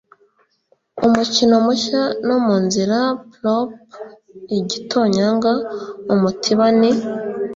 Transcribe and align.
umukino 1.07 1.55
mushya 1.65 2.01
no 2.27 2.37
munzira 2.45 2.97
plop 3.31 3.69
igitonyanga 4.57 5.51
umutiba 6.13 6.65
ni 6.79 6.91